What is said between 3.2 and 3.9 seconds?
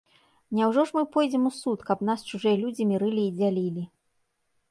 і дзялілі?